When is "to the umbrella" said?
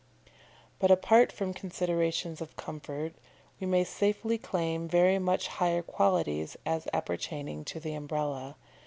7.65-8.55